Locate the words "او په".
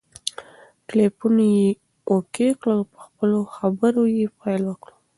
2.77-2.99